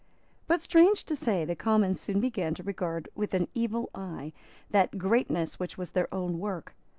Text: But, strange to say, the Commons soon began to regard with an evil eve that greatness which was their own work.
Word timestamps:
But, 0.47 0.63
strange 0.63 1.03
to 1.05 1.15
say, 1.15 1.45
the 1.45 1.55
Commons 1.55 2.01
soon 2.01 2.19
began 2.21 2.55
to 2.55 2.63
regard 2.63 3.07
with 3.13 3.35
an 3.35 3.47
evil 3.53 3.91
eve 3.95 4.33
that 4.71 4.97
greatness 4.97 5.59
which 5.59 5.77
was 5.77 5.91
their 5.91 6.11
own 6.11 6.39
work. 6.39 6.73